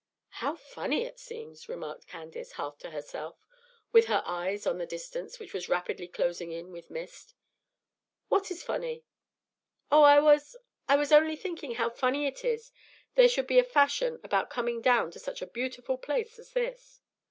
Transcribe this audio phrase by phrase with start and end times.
[0.39, 3.45] "How funny it seems!" remarked Candace, half to herself,
[3.91, 7.35] with her eyes on the distance, which was rapidly closing in with mist.
[8.27, 9.03] "What is funny?"
[9.91, 10.55] "Oh, I was
[10.89, 12.75] I was only thinking how funny it is that
[13.13, 17.01] there should be a fashion about coming down to such a beautiful place as this."